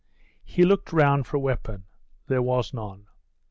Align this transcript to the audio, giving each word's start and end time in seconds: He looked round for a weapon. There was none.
He 0.43 0.65
looked 0.65 0.91
round 0.91 1.27
for 1.27 1.37
a 1.37 1.39
weapon. 1.39 1.85
There 2.25 2.41
was 2.41 2.73
none. 2.73 3.05